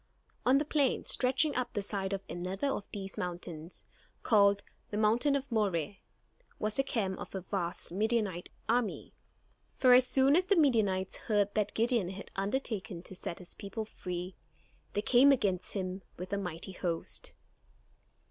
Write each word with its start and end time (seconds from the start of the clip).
On 0.47 0.57
the 0.57 0.65
plain, 0.65 1.05
stretching 1.05 1.55
up 1.55 1.73
the 1.73 1.83
side 1.83 2.11
of 2.11 2.23
another 2.27 2.65
of 2.69 2.85
these 2.91 3.19
mountains, 3.19 3.85
called 4.23 4.63
"the 4.89 4.97
Hill 4.97 5.35
of 5.35 5.51
Moreh," 5.51 5.97
was 6.57 6.77
the 6.77 6.81
camp 6.83 7.19
of 7.19 7.35
a 7.35 7.41
vast 7.41 7.91
Midianite 7.91 8.49
army. 8.67 9.13
For 9.75 9.93
as 9.93 10.07
soon 10.07 10.35
as 10.35 10.45
the 10.45 10.55
Midianites 10.55 11.17
heard 11.17 11.53
that 11.53 11.75
Gideon 11.75 12.09
had 12.09 12.31
undertaken 12.35 13.03
to 13.03 13.15
set 13.15 13.37
his 13.37 13.53
people 13.53 13.85
free, 13.85 14.35
they 14.93 15.03
came 15.03 15.31
against 15.31 15.73
him 15.75 16.01
with 16.17 16.33
a 16.33 16.37
mighty 16.39 16.71
host. 16.71 17.33